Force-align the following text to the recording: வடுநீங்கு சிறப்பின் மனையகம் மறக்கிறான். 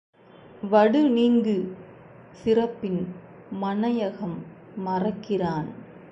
வடுநீங்கு 0.63 1.55
சிறப்பின் 2.43 3.01
மனையகம் 3.61 4.37
மறக்கிறான். 4.75 5.69